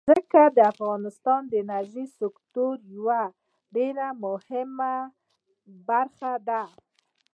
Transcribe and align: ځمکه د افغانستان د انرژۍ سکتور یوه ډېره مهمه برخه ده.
ځمکه 0.07 0.43
د 0.57 0.59
افغانستان 0.73 1.41
د 1.47 1.53
انرژۍ 1.63 2.05
سکتور 2.19 2.75
یوه 2.95 3.21
ډېره 3.75 4.07
مهمه 4.23 4.95
برخه 5.87 6.31
ده. 6.47 6.63